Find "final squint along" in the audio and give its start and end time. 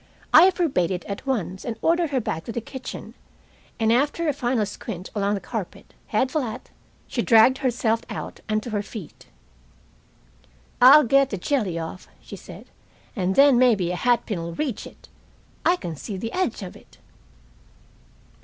4.33-5.35